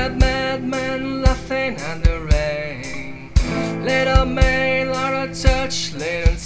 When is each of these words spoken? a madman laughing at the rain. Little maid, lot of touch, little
a 0.00 0.08
madman 0.08 1.22
laughing 1.22 1.76
at 1.76 2.02
the 2.02 2.20
rain. 2.32 3.30
Little 3.84 4.24
maid, 4.24 4.86
lot 4.86 5.12
of 5.12 5.38
touch, 5.38 5.92
little 5.92 6.39